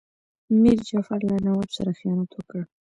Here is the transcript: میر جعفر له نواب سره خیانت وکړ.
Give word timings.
میر 0.61 0.79
جعفر 0.87 1.19
له 1.29 1.35
نواب 1.45 1.69
سره 1.77 1.91
خیانت 1.99 2.29
وکړ. 2.33 2.61